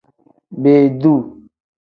[0.61, 1.19] Beeduu.